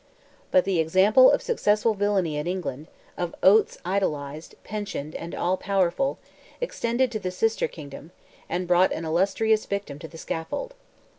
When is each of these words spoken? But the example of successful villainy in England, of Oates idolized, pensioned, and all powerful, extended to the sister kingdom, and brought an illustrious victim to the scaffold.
But 0.49 0.65
the 0.65 0.79
example 0.79 1.29
of 1.29 1.43
successful 1.43 1.93
villainy 1.93 2.35
in 2.35 2.47
England, 2.47 2.87
of 3.19 3.35
Oates 3.43 3.77
idolized, 3.85 4.55
pensioned, 4.63 5.13
and 5.13 5.35
all 5.35 5.57
powerful, 5.57 6.17
extended 6.59 7.11
to 7.11 7.19
the 7.19 7.29
sister 7.29 7.67
kingdom, 7.67 8.09
and 8.49 8.67
brought 8.67 8.91
an 8.93 9.05
illustrious 9.05 9.67
victim 9.67 9.99
to 9.99 10.07
the 10.07 10.17
scaffold. 10.17 10.73